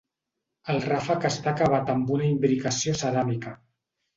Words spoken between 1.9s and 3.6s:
amb una imbricació ceràmica.